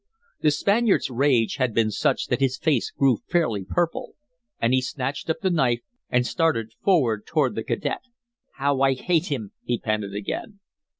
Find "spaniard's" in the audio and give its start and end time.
0.49-1.11